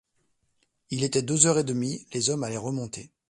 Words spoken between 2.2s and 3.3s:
hommes allaient remonter.